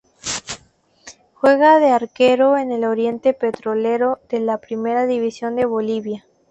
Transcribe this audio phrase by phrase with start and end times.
[1.35, 6.25] Juega de arquero en el Oriente Petrolero de la Primera División de Bolivia.